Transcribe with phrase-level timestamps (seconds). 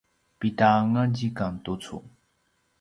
[0.39, 1.97] pida anga zikang tucu?